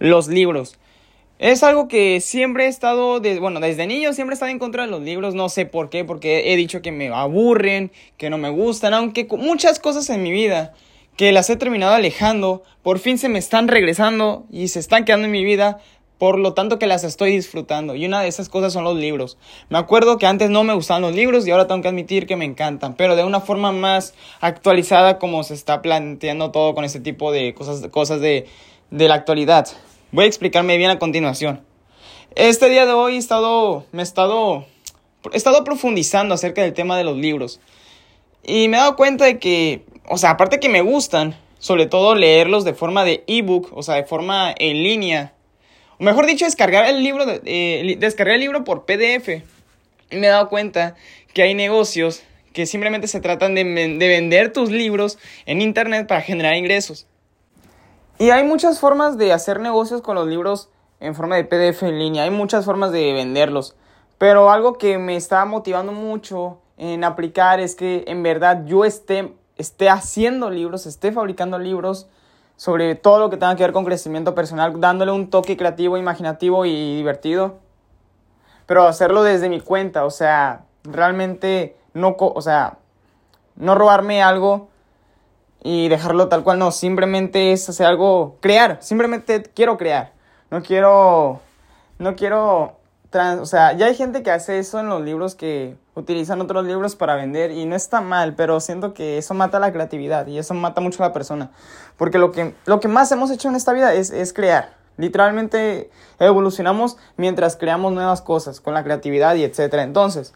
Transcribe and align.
los 0.00 0.26
libros. 0.26 0.76
Es 1.38 1.62
algo 1.62 1.88
que 1.88 2.20
siempre 2.20 2.64
he 2.66 2.68
estado, 2.68 3.20
de, 3.20 3.38
bueno, 3.38 3.60
desde 3.60 3.86
niño 3.86 4.12
siempre 4.12 4.34
he 4.34 4.36
estado 4.36 4.50
en 4.50 4.58
contra 4.58 4.84
de 4.84 4.90
los 4.90 5.00
libros, 5.00 5.34
no 5.34 5.48
sé 5.48 5.64
por 5.64 5.88
qué, 5.88 6.04
porque 6.04 6.52
he 6.52 6.56
dicho 6.56 6.82
que 6.82 6.92
me 6.92 7.08
aburren, 7.08 7.92
que 8.18 8.28
no 8.28 8.36
me 8.36 8.50
gustan, 8.50 8.92
aunque 8.92 9.26
muchas 9.30 9.78
cosas 9.78 10.10
en 10.10 10.22
mi 10.22 10.32
vida 10.32 10.74
que 11.16 11.32
las 11.32 11.48
he 11.48 11.56
terminado 11.56 11.94
alejando, 11.94 12.62
por 12.82 12.98
fin 12.98 13.18
se 13.18 13.28
me 13.28 13.38
están 13.38 13.68
regresando 13.68 14.46
y 14.50 14.68
se 14.68 14.80
están 14.80 15.04
quedando 15.04 15.26
en 15.26 15.32
mi 15.32 15.44
vida, 15.44 15.78
por 16.20 16.38
lo 16.38 16.52
tanto 16.52 16.78
que 16.78 16.86
las 16.86 17.02
estoy 17.02 17.32
disfrutando. 17.32 17.94
Y 17.94 18.04
una 18.04 18.20
de 18.20 18.28
esas 18.28 18.50
cosas 18.50 18.74
son 18.74 18.84
los 18.84 18.94
libros. 18.94 19.38
Me 19.70 19.78
acuerdo 19.78 20.18
que 20.18 20.26
antes 20.26 20.50
no 20.50 20.64
me 20.64 20.74
gustaban 20.74 21.00
los 21.00 21.14
libros 21.14 21.46
y 21.46 21.50
ahora 21.50 21.66
tengo 21.66 21.80
que 21.80 21.88
admitir 21.88 22.26
que 22.26 22.36
me 22.36 22.44
encantan, 22.44 22.94
pero 22.94 23.16
de 23.16 23.24
una 23.24 23.40
forma 23.40 23.72
más 23.72 24.12
actualizada 24.42 25.18
como 25.18 25.42
se 25.44 25.54
está 25.54 25.80
planteando 25.80 26.50
todo 26.50 26.74
con 26.74 26.84
este 26.84 27.00
tipo 27.00 27.32
de 27.32 27.54
cosas, 27.54 27.88
cosas 27.88 28.20
de, 28.20 28.46
de 28.90 29.08
la 29.08 29.14
actualidad. 29.14 29.66
Voy 30.12 30.24
a 30.24 30.28
explicarme 30.28 30.76
bien 30.76 30.90
a 30.90 30.98
continuación. 30.98 31.62
Este 32.34 32.68
día 32.68 32.84
de 32.84 32.92
hoy 32.92 33.14
he 33.14 33.18
estado, 33.18 33.86
me 33.92 34.02
estado, 34.02 34.66
he 35.32 35.36
estado 35.38 35.64
profundizando 35.64 36.34
acerca 36.34 36.60
del 36.60 36.74
tema 36.74 36.98
de 36.98 37.04
los 37.04 37.16
libros. 37.16 37.60
Y 38.44 38.68
me 38.68 38.76
he 38.76 38.80
dado 38.80 38.94
cuenta 38.94 39.24
de 39.24 39.38
que, 39.38 39.86
o 40.06 40.18
sea, 40.18 40.32
aparte 40.32 40.60
que 40.60 40.68
me 40.68 40.82
gustan, 40.82 41.34
sobre 41.58 41.86
todo 41.86 42.14
leerlos 42.14 42.64
de 42.64 42.74
forma 42.74 43.04
de 43.04 43.24
ebook, 43.26 43.70
o 43.74 43.82
sea, 43.82 43.94
de 43.94 44.04
forma 44.04 44.54
en 44.58 44.82
línea. 44.82 45.32
Mejor 46.00 46.24
dicho, 46.24 46.46
descargar 46.46 46.86
el 46.86 47.02
libro, 47.02 47.24
eh, 47.28 47.96
descargar 47.98 48.36
el 48.36 48.40
libro 48.40 48.64
por 48.64 48.86
PDF. 48.86 49.42
Y 50.08 50.16
me 50.16 50.28
he 50.28 50.30
dado 50.30 50.48
cuenta 50.48 50.96
que 51.34 51.42
hay 51.42 51.54
negocios 51.54 52.22
que 52.54 52.64
simplemente 52.64 53.06
se 53.06 53.20
tratan 53.20 53.54
de, 53.54 53.64
de 53.64 54.08
vender 54.08 54.50
tus 54.50 54.70
libros 54.70 55.18
en 55.44 55.60
internet 55.60 56.06
para 56.06 56.22
generar 56.22 56.56
ingresos. 56.56 57.06
Y 58.18 58.30
hay 58.30 58.44
muchas 58.44 58.80
formas 58.80 59.18
de 59.18 59.34
hacer 59.34 59.60
negocios 59.60 60.00
con 60.00 60.14
los 60.14 60.26
libros 60.26 60.70
en 61.00 61.14
forma 61.14 61.36
de 61.36 61.44
PDF 61.44 61.82
en 61.82 61.98
línea. 61.98 62.24
Hay 62.24 62.30
muchas 62.30 62.64
formas 62.64 62.92
de 62.92 63.12
venderlos. 63.12 63.76
Pero 64.16 64.50
algo 64.50 64.78
que 64.78 64.96
me 64.96 65.16
está 65.16 65.44
motivando 65.44 65.92
mucho 65.92 66.62
en 66.78 67.04
aplicar 67.04 67.60
es 67.60 67.74
que 67.74 68.04
en 68.06 68.22
verdad 68.22 68.64
yo 68.64 68.86
esté, 68.86 69.34
esté 69.58 69.90
haciendo 69.90 70.48
libros, 70.48 70.86
esté 70.86 71.12
fabricando 71.12 71.58
libros 71.58 72.08
sobre 72.60 72.94
todo 72.94 73.20
lo 73.20 73.30
que 73.30 73.38
tenga 73.38 73.56
que 73.56 73.62
ver 73.62 73.72
con 73.72 73.86
crecimiento 73.86 74.34
personal, 74.34 74.78
dándole 74.82 75.12
un 75.12 75.30
toque 75.30 75.56
creativo, 75.56 75.96
imaginativo 75.96 76.66
y 76.66 76.94
divertido. 76.94 77.56
Pero 78.66 78.86
hacerlo 78.86 79.22
desde 79.22 79.48
mi 79.48 79.62
cuenta, 79.62 80.04
o 80.04 80.10
sea, 80.10 80.66
realmente 80.84 81.78
no, 81.94 82.14
o 82.18 82.42
sea, 82.42 82.76
no 83.56 83.74
robarme 83.76 84.22
algo 84.22 84.68
y 85.62 85.88
dejarlo 85.88 86.28
tal 86.28 86.44
cual, 86.44 86.58
no, 86.58 86.70
simplemente 86.70 87.52
es 87.52 87.66
hacer 87.66 87.86
algo, 87.86 88.36
crear, 88.40 88.76
simplemente 88.82 89.42
quiero 89.42 89.78
crear, 89.78 90.12
no 90.50 90.62
quiero, 90.62 91.40
no 91.98 92.14
quiero, 92.14 92.76
trans, 93.10 93.40
o 93.40 93.46
sea, 93.46 93.72
ya 93.72 93.86
hay 93.86 93.94
gente 93.94 94.22
que 94.22 94.30
hace 94.30 94.58
eso 94.58 94.80
en 94.80 94.88
los 94.88 95.02
libros 95.02 95.34
que 95.34 95.76
utilizan 95.94 96.40
otros 96.40 96.64
libros 96.64 96.96
para 96.96 97.16
vender 97.16 97.50
y 97.50 97.66
no 97.66 97.76
está 97.76 98.00
mal, 98.00 98.34
pero 98.34 98.60
siento 98.60 98.94
que 98.94 99.18
eso 99.18 99.34
mata 99.34 99.58
la 99.58 99.72
creatividad 99.72 100.26
y 100.26 100.38
eso 100.38 100.54
mata 100.54 100.80
mucho 100.80 101.02
a 101.02 101.08
la 101.08 101.12
persona, 101.12 101.50
porque 101.96 102.18
lo 102.18 102.32
que, 102.32 102.54
lo 102.66 102.80
que 102.80 102.88
más 102.88 103.10
hemos 103.12 103.30
hecho 103.30 103.48
en 103.48 103.56
esta 103.56 103.72
vida 103.72 103.92
es, 103.92 104.10
es 104.10 104.32
crear, 104.32 104.76
literalmente 104.96 105.90
evolucionamos 106.18 106.96
mientras 107.16 107.56
creamos 107.56 107.92
nuevas 107.92 108.22
cosas 108.22 108.60
con 108.60 108.74
la 108.74 108.84
creatividad 108.84 109.34
y 109.34 109.44
etcétera, 109.44 109.82
entonces, 109.82 110.32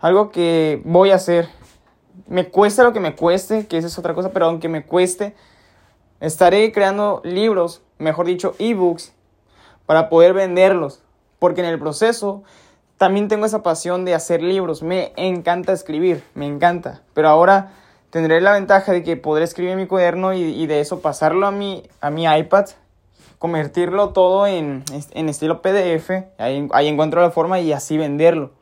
algo 0.00 0.30
que 0.30 0.82
voy 0.84 1.12
a 1.12 1.16
hacer 1.16 1.48
me 2.26 2.48
cueste 2.48 2.82
lo 2.82 2.92
que 2.92 3.00
me 3.00 3.14
cueste, 3.14 3.66
que 3.66 3.78
esa 3.78 3.88
es 3.88 3.98
otra 3.98 4.14
cosa, 4.14 4.32
pero 4.32 4.46
aunque 4.46 4.68
me 4.68 4.84
cueste, 4.84 5.34
estaré 6.20 6.72
creando 6.72 7.20
libros, 7.24 7.82
mejor 7.98 8.26
dicho, 8.26 8.54
ebooks, 8.58 9.12
para 9.84 10.08
poder 10.08 10.32
venderlos. 10.32 11.02
Porque 11.38 11.60
en 11.60 11.66
el 11.66 11.78
proceso 11.78 12.42
también 12.98 13.28
tengo 13.28 13.46
esa 13.46 13.62
pasión 13.62 14.04
de 14.04 14.14
hacer 14.14 14.42
libros. 14.42 14.82
Me 14.82 15.12
encanta 15.16 15.72
escribir, 15.72 16.24
me 16.34 16.46
encanta. 16.46 17.02
Pero 17.14 17.28
ahora 17.28 17.72
tendré 18.10 18.40
la 18.40 18.52
ventaja 18.52 18.92
de 18.92 19.02
que 19.02 19.16
podré 19.16 19.44
escribir 19.44 19.72
en 19.72 19.78
mi 19.78 19.86
cuaderno 19.86 20.32
y, 20.32 20.66
de 20.66 20.80
eso 20.80 21.00
pasarlo 21.00 21.46
a 21.46 21.50
mi, 21.50 21.82
a 22.00 22.10
mi 22.10 22.24
iPad, 22.24 22.66
convertirlo 23.38 24.10
todo 24.10 24.46
en, 24.46 24.82
en 25.12 25.28
estilo 25.28 25.60
PDF. 25.62 26.10
Ahí, 26.38 26.68
ahí 26.72 26.88
encuentro 26.88 27.20
la 27.20 27.30
forma 27.30 27.60
y 27.60 27.72
así 27.72 27.98
venderlo. 27.98 28.52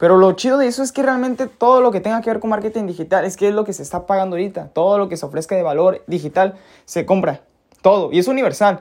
Pero 0.00 0.16
lo 0.16 0.32
chido 0.32 0.56
de 0.56 0.66
eso 0.66 0.82
es 0.82 0.92
que 0.92 1.02
realmente 1.02 1.46
todo 1.46 1.82
lo 1.82 1.90
que 1.90 2.00
tenga 2.00 2.22
que 2.22 2.30
ver 2.30 2.40
con 2.40 2.48
marketing 2.48 2.86
digital 2.86 3.26
es 3.26 3.36
que 3.36 3.48
es 3.48 3.54
lo 3.54 3.64
que 3.64 3.74
se 3.74 3.82
está 3.82 4.06
pagando 4.06 4.34
ahorita. 4.34 4.68
Todo 4.68 4.96
lo 4.96 5.10
que 5.10 5.18
se 5.18 5.26
ofrezca 5.26 5.54
de 5.54 5.62
valor 5.62 6.02
digital 6.06 6.54
se 6.86 7.04
compra. 7.04 7.42
Todo. 7.82 8.10
Y 8.10 8.18
es 8.18 8.26
universal. 8.26 8.80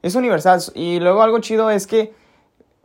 Es 0.00 0.14
universal. 0.14 0.62
Y 0.74 0.98
luego 0.98 1.22
algo 1.22 1.40
chido 1.40 1.70
es 1.70 1.86
que, 1.86 2.14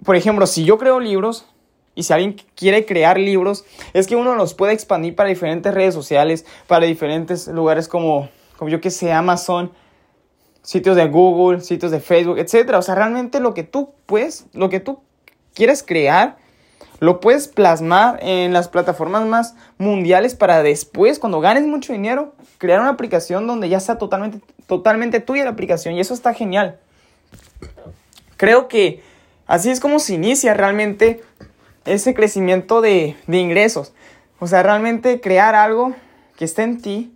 por 0.03 0.16
ejemplo, 0.16 0.47
si 0.47 0.66
yo 0.66 0.78
creo 0.78 1.00
libros 1.00 1.45
y 1.94 2.03
si 2.03 2.13
alguien 2.13 2.35
quiere 2.56 2.85
crear 2.85 3.19
libros, 3.19 3.66
es 3.94 4.07
que 4.07 4.16
uno 4.16 4.35
los 4.35 4.53
puede 4.53 4.73
expandir 4.73 5.16
para 5.16 5.29
diferentes 5.29 5.73
redes 5.73 5.94
sociales, 5.94 6.45
para 6.67 6.85
diferentes 6.85 7.47
lugares 7.47 7.88
como, 7.88 8.29
como 8.57 8.69
yo 8.69 8.81
que 8.81 8.91
sé, 8.91 9.12
Amazon, 9.12 9.72
sitios 10.63 10.95
de 10.95 11.07
Google, 11.07 11.62
sitios 11.62 11.91
de 11.91 12.00
Facebook, 12.00 12.38
etc. 12.39 12.75
O 12.75 12.81
sea, 12.81 12.95
realmente 12.95 13.39
lo 13.39 13.53
que 13.53 13.63
tú 13.63 13.94
puedes, 14.06 14.45
lo 14.53 14.69
que 14.69 14.79
tú 14.79 15.01
quieres 15.53 15.84
crear 15.84 16.38
lo 17.00 17.19
puedes 17.19 17.47
plasmar 17.47 18.19
en 18.22 18.53
las 18.53 18.69
plataformas 18.69 19.25
más 19.25 19.56
mundiales 19.79 20.35
para 20.35 20.62
después, 20.62 21.18
cuando 21.18 21.39
ganes 21.41 21.66
mucho 21.66 21.94
dinero, 21.94 22.35
crear 22.59 22.79
una 22.79 22.91
aplicación 22.91 23.47
donde 23.47 23.69
ya 23.69 23.79
sea 23.79 23.97
totalmente, 23.97 24.39
totalmente 24.68 25.19
tuya 25.19 25.44
la 25.44 25.50
aplicación. 25.50 25.95
Y 25.95 26.00
eso 26.00 26.13
está 26.13 26.35
genial. 26.35 26.78
Creo 28.38 28.68
que 28.68 29.01
así 29.51 29.69
es 29.69 29.81
como 29.81 30.00
se 30.00 30.13
inicia 30.13 30.53
realmente 30.53 31.22
ese 31.84 32.13
crecimiento 32.13 32.79
de, 32.79 33.17
de 33.28 33.38
ingresos. 33.38 33.94
O 34.39 34.47
sea, 34.47 34.63
realmente 34.63 35.19
crear 35.19 35.56
algo 35.56 35.94
que 36.38 36.45
esté 36.45 36.63
en 36.63 36.81
ti. 36.81 37.13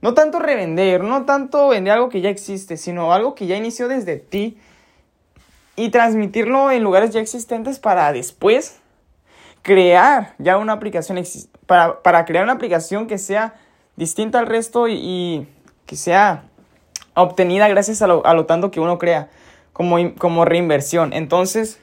No 0.00 0.14
tanto 0.14 0.38
revender, 0.38 1.02
no 1.02 1.24
tanto 1.24 1.68
vender 1.68 1.94
algo 1.94 2.10
que 2.10 2.20
ya 2.20 2.30
existe, 2.30 2.76
sino 2.76 3.12
algo 3.12 3.34
que 3.34 3.48
ya 3.48 3.56
inició 3.56 3.88
desde 3.88 4.18
ti 4.18 4.56
y 5.74 5.88
transmitirlo 5.88 6.70
en 6.70 6.84
lugares 6.84 7.10
ya 7.10 7.20
existentes 7.20 7.80
para 7.80 8.12
después 8.12 8.78
crear 9.62 10.34
ya 10.38 10.58
una 10.58 10.74
aplicación, 10.74 11.20
para, 11.66 12.02
para 12.02 12.24
crear 12.24 12.44
una 12.44 12.52
aplicación 12.52 13.08
que 13.08 13.18
sea 13.18 13.54
distinta 13.96 14.38
al 14.38 14.46
resto 14.46 14.86
y, 14.86 15.48
que 15.86 15.96
sea 15.96 16.44
obtenida 17.14 17.66
gracias 17.66 18.00
a 18.00 18.06
lo, 18.06 18.24
a 18.24 18.34
lo, 18.34 18.46
tanto 18.46 18.70
que 18.70 18.78
uno 18.78 18.96
crea 18.96 19.28
como, 19.74 20.14
como 20.14 20.46
reinversión. 20.46 21.12
Entonces, 21.12 21.78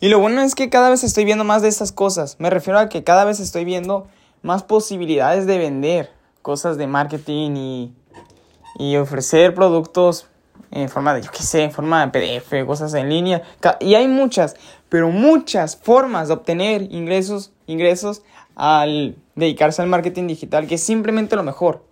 y 0.00 0.08
lo 0.08 0.18
bueno 0.18 0.40
es 0.40 0.56
que 0.56 0.68
cada 0.68 0.90
vez 0.90 1.04
estoy 1.04 1.24
viendo 1.24 1.44
más 1.44 1.62
de 1.62 1.68
estas 1.68 1.92
cosas. 1.92 2.34
Me 2.40 2.50
refiero 2.50 2.80
a 2.80 2.88
que 2.88 3.04
cada 3.04 3.24
vez 3.24 3.38
estoy 3.38 3.64
viendo 3.64 4.08
más 4.42 4.64
posibilidades 4.64 5.46
de 5.46 5.58
vender 5.58 6.10
cosas 6.42 6.76
de 6.76 6.88
marketing 6.88 7.56
y, 7.56 7.92
y 8.78 8.96
ofrecer 8.96 9.54
productos 9.54 10.26
en 10.70 10.88
forma 10.88 11.14
de, 11.14 11.22
yo 11.22 11.30
qué 11.30 11.42
sé, 11.42 11.62
en 11.62 11.70
forma 11.70 12.04
de 12.04 12.10
PDF, 12.40 12.66
cosas 12.66 12.92
en 12.94 13.08
línea. 13.08 13.42
Y 13.80 13.94
hay 13.94 14.08
muchas, 14.08 14.56
pero 14.88 15.10
muchas 15.10 15.76
formas 15.76 16.28
de 16.28 16.34
obtener 16.34 16.82
ingresos, 16.92 17.52
ingresos 17.66 18.22
al 18.56 19.16
dedicarse 19.36 19.82
al 19.82 19.88
marketing 19.88 20.26
digital, 20.26 20.66
que 20.66 20.74
es 20.74 20.82
simplemente 20.82 21.36
lo 21.36 21.44
mejor. 21.44 21.84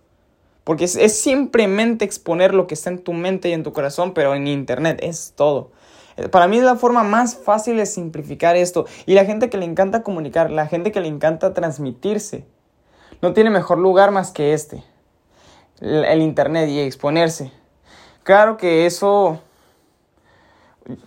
Porque 0.63 0.85
es, 0.85 1.19
simplemente 1.19 2.05
exponer 2.05 2.53
lo 2.53 2.67
que 2.67 2.73
está 2.73 2.89
en 2.89 2.99
tu 2.99 3.13
mente 3.13 3.49
y 3.49 3.53
en 3.53 3.63
tu 3.63 3.73
corazón, 3.73 4.13
pero 4.13 4.33
en 4.33 4.47
internet 4.47 4.99
es 5.01 5.33
todo. 5.35 5.71
Eh, 6.15 6.29
para 6.29 6.47
mí 6.47 6.57
es 6.57 6.63
la 6.63 6.75
forma 6.75 7.03
más 7.03 7.35
fácil 7.35 7.75
de 7.77 7.85
simplificar 7.85 8.55
esto. 8.55 8.85
Y 9.05 9.13
la 9.13 9.25
gente 9.25 9.49
que 9.49 9.57
le 9.57 9.65
encanta 9.65 10.03
comunicar, 10.03 10.51
la 10.51 10.67
gente 10.67 10.91
que 10.91 11.01
le 11.01 11.07
encanta 11.07 11.53
transmitirse, 11.53 12.45
no 13.21 13.33
tiene 13.33 13.49
mejor 13.49 13.77
lugar 13.77 14.11
más 14.11 14.31
que 14.31 14.53
este. 14.53 14.83
el 15.81 16.21
internet 16.21 16.69
y 16.69 16.79
exponerse. 16.79 17.51
Claro 18.23 18.57
que 18.57 18.85
eso... 18.85 19.39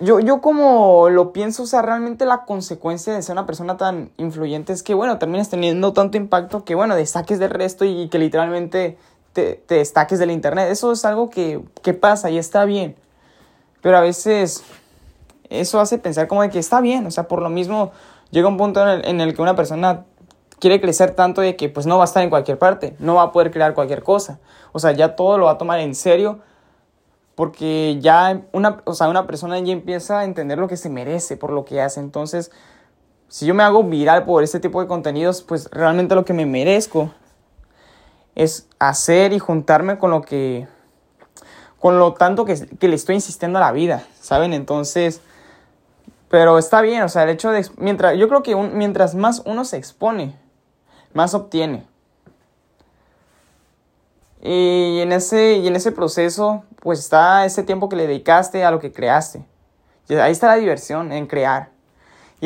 Yo, 0.00 0.20
yo 0.20 0.40
como 0.40 1.10
lo 1.10 1.34
pienso, 1.34 1.64
o 1.64 1.66
sea, 1.66 1.82
realmente 1.82 2.24
la 2.24 2.46
consecuencia 2.46 3.12
de 3.12 3.20
ser 3.20 3.34
una 3.34 3.44
persona 3.44 3.76
tan 3.76 4.10
influyente 4.16 4.72
es 4.72 4.82
que, 4.82 4.94
bueno, 4.94 5.18
terminas 5.18 5.50
teniendo 5.50 5.92
tanto 5.92 6.16
impacto 6.16 6.64
que, 6.64 6.74
bueno, 6.74 6.96
destaques 6.96 7.38
del 7.38 7.50
resto 7.50 7.84
y, 7.84 8.08
que 8.08 8.18
literalmente 8.18 8.96
te, 9.36 9.62
te, 9.66 9.74
destaques 9.76 10.18
del 10.18 10.30
internet. 10.30 10.68
Eso 10.70 10.90
es 10.92 11.04
algo 11.04 11.28
que, 11.28 11.60
que 11.82 11.92
pasa 11.92 12.30
y 12.30 12.38
está 12.38 12.64
bien. 12.64 12.96
Pero 13.82 13.98
a 13.98 14.00
veces 14.00 14.64
eso 15.50 15.78
hace 15.78 15.98
pensar 15.98 16.26
como 16.26 16.40
de 16.40 16.48
que 16.48 16.58
está 16.58 16.80
bien, 16.80 17.06
o 17.06 17.10
sea, 17.10 17.28
por 17.28 17.42
lo 17.42 17.50
mismo 17.50 17.92
llega 18.30 18.48
un 18.48 18.56
punto 18.56 18.82
en 18.82 18.88
el, 18.88 19.06
en 19.06 19.20
el 19.20 19.34
que 19.34 19.42
una 19.42 19.54
persona 19.54 20.06
quiere 20.58 20.80
crecer 20.80 21.14
tanto 21.14 21.42
de 21.42 21.54
que 21.54 21.68
pues 21.68 21.86
no 21.86 21.98
va 21.98 22.04
a 22.04 22.06
estar 22.06 22.22
en 22.22 22.30
cualquier 22.30 22.58
parte, 22.58 22.96
no 22.98 23.16
va 23.16 23.24
a 23.24 23.32
poder 23.32 23.50
crear 23.50 23.74
cualquier 23.74 24.02
cosa. 24.02 24.40
O 24.72 24.78
sea, 24.78 24.92
ya 24.92 25.14
todo 25.14 25.36
lo 25.36 25.44
va 25.44 25.52
a 25.52 25.58
tomar 25.58 25.78
en 25.80 25.94
serio 25.94 26.40
porque 27.34 27.98
ya 28.00 28.40
una, 28.52 28.80
o 28.84 28.94
sea, 28.94 29.08
una 29.08 29.26
persona 29.26 29.58
ya 29.60 29.72
empieza 29.72 30.20
a 30.20 30.24
entender 30.24 30.58
lo 30.58 30.66
que 30.66 30.78
se 30.78 30.88
merece 30.88 31.36
por 31.36 31.52
lo 31.52 31.66
que 31.66 31.82
hace. 31.82 32.00
Entonces, 32.00 32.50
si 33.28 33.44
yo 33.44 33.54
me 33.54 33.62
hago 33.62 33.84
viral 33.84 34.24
por 34.24 34.42
este 34.42 34.58
tipo 34.58 34.80
de 34.80 34.88
contenidos, 34.88 35.42
pues 35.42 35.68
realmente 35.70 36.14
lo 36.14 36.24
que 36.24 36.32
me 36.32 36.46
merezco 36.46 37.10
es 38.36 38.68
hacer 38.78 39.32
y 39.32 39.40
juntarme 39.40 39.98
con 39.98 40.12
lo 40.12 40.22
que 40.22 40.68
con 41.80 41.98
lo 41.98 42.14
tanto 42.14 42.44
que, 42.44 42.66
que, 42.78 42.88
le 42.88 42.96
estoy 42.96 43.16
insistiendo 43.16 43.58
a 43.58 43.60
la 43.60 43.72
vida, 43.72 44.04
¿saben? 44.20 44.52
Entonces, 44.52 45.20
pero 46.28 46.58
está 46.58 46.80
bien, 46.80 47.02
o 47.02 47.08
sea, 47.08 47.24
el 47.24 47.30
hecho 47.30 47.50
de, 47.50 47.66
mientras, 47.76 48.16
yo 48.16 48.28
creo 48.28 48.42
que 48.42 48.56
mientras 48.56 49.14
más 49.14 49.42
uno 49.44 49.64
se 49.64 49.76
expone, 49.76 50.36
más 51.12 51.34
obtiene. 51.34 51.86
Y 54.42 55.00
en, 55.00 55.12
ese, 55.12 55.54
y 55.54 55.66
en 55.66 55.76
ese 55.76 55.92
proceso, 55.92 56.64
pues 56.80 56.98
está 56.98 57.44
ese 57.44 57.62
tiempo 57.62 57.88
que 57.88 57.96
le 57.96 58.06
dedicaste 58.06 58.64
a 58.64 58.70
lo 58.70 58.80
que 58.80 58.92
creaste. 58.92 59.44
Y 60.08 60.14
ahí 60.14 60.32
está 60.32 60.48
la 60.48 60.56
diversión, 60.56 61.12
en 61.12 61.26
crear. 61.26 61.70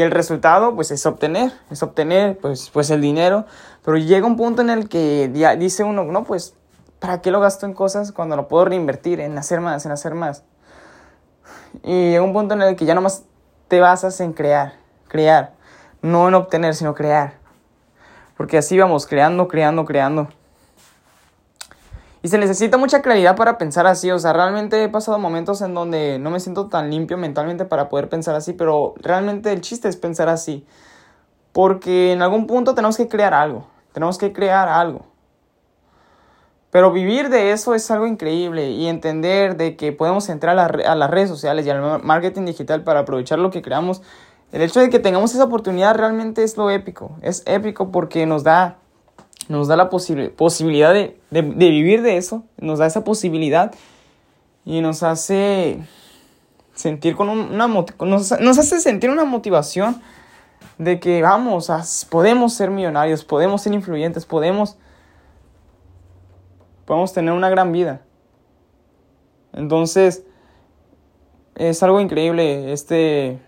Y 0.00 0.02
el 0.02 0.12
resultado, 0.12 0.74
pues, 0.74 0.90
es 0.92 1.04
obtener, 1.04 1.52
es 1.70 1.82
obtener, 1.82 2.38
pues, 2.38 2.70
pues 2.70 2.88
el 2.88 3.02
dinero. 3.02 3.44
Pero 3.84 3.98
llega 3.98 4.26
un 4.26 4.38
punto 4.38 4.62
en 4.62 4.70
el 4.70 4.88
que 4.88 5.28
dice 5.58 5.84
uno, 5.84 6.04
no, 6.04 6.24
pues, 6.24 6.54
¿para 7.00 7.20
qué 7.20 7.30
lo 7.30 7.38
gasto 7.38 7.66
en 7.66 7.74
cosas 7.74 8.10
cuando 8.10 8.34
lo 8.34 8.48
puedo 8.48 8.64
reinvertir 8.64 9.20
en 9.20 9.36
hacer 9.36 9.60
más, 9.60 9.84
en 9.84 9.92
hacer 9.92 10.14
más? 10.14 10.42
Y 11.82 12.12
llega 12.12 12.22
un 12.22 12.32
punto 12.32 12.54
en 12.54 12.62
el 12.62 12.76
que 12.76 12.86
ya 12.86 12.94
nomás 12.94 13.24
te 13.68 13.78
basas 13.78 14.18
en 14.22 14.32
crear, 14.32 14.72
crear. 15.06 15.52
No 16.00 16.28
en 16.28 16.34
obtener, 16.34 16.74
sino 16.74 16.94
crear. 16.94 17.34
Porque 18.38 18.56
así 18.56 18.78
vamos, 18.78 19.06
creando, 19.06 19.48
creando, 19.48 19.84
creando. 19.84 20.28
Y 22.22 22.28
se 22.28 22.38
necesita 22.38 22.76
mucha 22.76 23.00
claridad 23.00 23.34
para 23.34 23.56
pensar 23.56 23.86
así. 23.86 24.10
O 24.10 24.18
sea, 24.18 24.32
realmente 24.32 24.82
he 24.82 24.88
pasado 24.88 25.18
momentos 25.18 25.62
en 25.62 25.74
donde 25.74 26.18
no 26.18 26.30
me 26.30 26.40
siento 26.40 26.68
tan 26.68 26.90
limpio 26.90 27.16
mentalmente 27.16 27.64
para 27.64 27.88
poder 27.88 28.08
pensar 28.08 28.34
así. 28.34 28.52
Pero 28.52 28.94
realmente 28.96 29.52
el 29.52 29.62
chiste 29.62 29.88
es 29.88 29.96
pensar 29.96 30.28
así. 30.28 30.66
Porque 31.52 32.12
en 32.12 32.22
algún 32.22 32.46
punto 32.46 32.74
tenemos 32.74 32.96
que 32.96 33.08
crear 33.08 33.32
algo. 33.32 33.66
Tenemos 33.92 34.18
que 34.18 34.32
crear 34.32 34.68
algo. 34.68 35.06
Pero 36.70 36.92
vivir 36.92 37.30
de 37.30 37.50
eso 37.52 37.74
es 37.74 37.90
algo 37.90 38.06
increíble 38.06 38.70
y 38.70 38.86
entender 38.86 39.56
de 39.56 39.76
que 39.76 39.90
podemos 39.90 40.28
entrar 40.28 40.56
a, 40.58 40.66
a, 40.66 40.94
las 40.94 41.10
redes 41.10 41.28
sociales 41.28 41.66
y 41.66 41.70
al 41.70 42.02
marketing 42.04 42.44
digital 42.44 42.84
para 42.84 43.00
aprovechar 43.00 43.40
lo 43.40 43.50
que 43.50 43.60
creamos. 43.60 44.02
El 44.52 44.62
hecho 44.62 44.78
de 44.78 44.90
que 44.90 45.00
tengamos 45.00 45.34
esa 45.34 45.44
oportunidad 45.44 45.96
realmente 45.96 46.44
es 46.44 46.56
lo 46.56 46.70
épico. 46.70 47.16
Es 47.22 47.42
épico 47.46 47.90
porque 47.90 48.26
nos 48.26 48.44
da 48.44 48.79
nos 49.50 49.66
da 49.66 49.74
la 49.74 49.90
posibilidad 49.90 50.94
de, 50.94 51.18
vivir 51.32 52.02
de 52.02 52.16
eso, 52.16 52.44
nos 52.56 52.78
da 52.78 52.86
esa 52.86 53.02
posibilidad 53.02 53.74
y 54.64 54.80
nos 54.80 55.02
hace 55.02 55.80
sentir 56.72 57.16
con 57.16 57.28
una 57.28 57.66
nos, 57.66 58.40
nos 58.40 58.58
hace 58.58 58.78
sentir 58.78 59.10
una 59.10 59.24
motivación 59.24 60.00
de 60.78 61.00
que 61.00 61.20
vamos, 61.20 61.68
podemos 62.08 62.54
ser 62.54 62.70
millonarios, 62.70 63.24
podemos 63.24 63.62
ser 63.62 63.74
influyentes, 63.74 64.24
podemos 64.24 64.76
podemos 66.84 67.12
tener 67.12 67.34
una 67.34 67.50
gran 67.50 67.72
vida. 67.72 68.02
Entonces 69.52 70.22
es 71.56 71.82
algo 71.82 72.00
increíble 72.00 72.72
este 72.72 73.40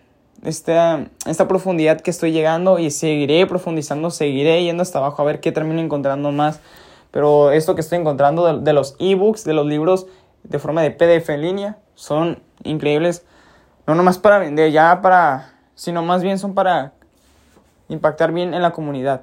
esta, 0.42 1.06
esta 1.26 1.48
profundidad 1.48 2.00
que 2.00 2.10
estoy 2.10 2.32
llegando 2.32 2.78
y 2.78 2.90
seguiré 2.90 3.46
profundizando, 3.46 4.10
seguiré 4.10 4.62
yendo 4.64 4.82
hasta 4.82 4.98
abajo 4.98 5.22
a 5.22 5.24
ver 5.24 5.40
qué 5.40 5.52
termino 5.52 5.80
encontrando 5.80 6.32
más. 6.32 6.60
Pero 7.10 7.52
esto 7.52 7.74
que 7.74 7.82
estoy 7.82 7.98
encontrando 7.98 8.58
de, 8.58 8.72
los 8.72 8.96
ebooks, 8.98 9.44
de 9.44 9.52
los 9.52 9.66
libros 9.66 10.06
de 10.42 10.58
forma 10.58 10.82
de 10.82 10.90
PDF 10.90 11.28
en 11.30 11.42
línea, 11.42 11.78
son 11.94 12.42
increíbles. 12.64 13.24
No 13.86 13.94
nomás 13.94 14.18
para 14.18 14.38
vender, 14.38 14.72
ya 14.72 15.00
para, 15.02 15.54
sino 15.74 16.02
más 16.02 16.22
bien 16.22 16.38
son 16.38 16.54
para 16.54 16.94
impactar 17.88 18.32
bien 18.32 18.54
en 18.54 18.62
la 18.62 18.72
comunidad. 18.72 19.22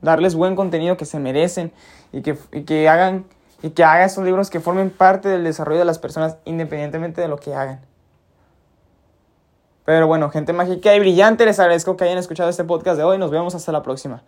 Darles 0.00 0.34
buen 0.34 0.56
contenido 0.56 0.96
que 0.96 1.04
se 1.04 1.18
merecen 1.18 1.72
y 2.12 2.22
que, 2.22 2.38
y 2.52 2.62
que 2.62 2.88
hagan 2.88 3.26
y 3.62 3.70
que 3.70 3.84
haga 3.84 4.04
esos 4.04 4.24
libros 4.24 4.50
que 4.50 4.60
formen 4.60 4.90
parte 4.90 5.28
del 5.28 5.44
desarrollo 5.44 5.78
de 5.78 5.86
las 5.86 5.98
personas 5.98 6.36
independientemente 6.44 7.20
de 7.20 7.28
lo 7.28 7.38
que 7.38 7.54
hagan. 7.54 7.80
Pero 9.86 10.08
bueno, 10.08 10.28
gente 10.30 10.52
mágica 10.52 10.94
y 10.94 11.00
brillante, 11.00 11.46
les 11.46 11.58
agradezco 11.60 11.96
que 11.96 12.04
hayan 12.04 12.18
escuchado 12.18 12.50
este 12.50 12.64
podcast 12.64 12.98
de 12.98 13.04
hoy. 13.04 13.18
Nos 13.18 13.30
vemos 13.30 13.54
hasta 13.54 13.70
la 13.72 13.82
próxima. 13.82 14.24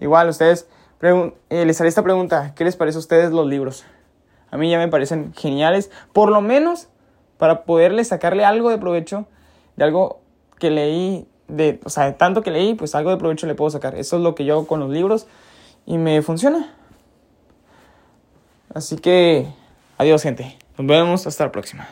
Igual, 0.00 0.30
ustedes, 0.30 0.66
eh, 1.02 1.64
les 1.66 1.80
haré 1.80 1.88
esta 1.88 2.02
pregunta. 2.02 2.54
¿Qué 2.56 2.64
les 2.64 2.76
parece 2.76 2.96
a 2.96 3.00
ustedes 3.00 3.30
los 3.30 3.46
libros? 3.46 3.84
A 4.50 4.56
mí 4.56 4.70
ya 4.70 4.78
me 4.78 4.88
parecen 4.88 5.34
geniales. 5.34 5.90
Por 6.14 6.30
lo 6.30 6.40
menos 6.40 6.88
para 7.36 7.64
poderles 7.64 8.08
sacarle 8.08 8.44
algo 8.44 8.70
de 8.70 8.78
provecho 8.78 9.26
de 9.76 9.84
algo 9.84 10.20
que 10.58 10.70
leí. 10.70 11.26
De, 11.46 11.80
o 11.84 11.90
sea, 11.90 12.04
de 12.04 12.12
tanto 12.12 12.42
que 12.42 12.50
leí, 12.50 12.74
pues 12.74 12.94
algo 12.94 13.10
de 13.10 13.16
provecho 13.16 13.46
le 13.46 13.54
puedo 13.54 13.70
sacar. 13.70 13.96
Eso 13.96 14.16
es 14.16 14.22
lo 14.22 14.34
que 14.34 14.44
yo 14.44 14.54
hago 14.54 14.66
con 14.66 14.80
los 14.80 14.88
libros 14.88 15.26
y 15.84 15.98
me 15.98 16.22
funciona. 16.22 16.72
Así 18.72 18.96
que, 18.96 19.46
adiós 19.98 20.22
gente. 20.22 20.56
Nos 20.78 20.86
vemos 20.86 21.26
hasta 21.26 21.44
la 21.44 21.52
próxima. 21.52 21.88